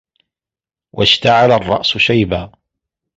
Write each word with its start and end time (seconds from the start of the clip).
وَاشْتَعَلَ 0.93 1.51
الرَّأْسُ 1.51 1.97
شَيْبًا 1.97 2.51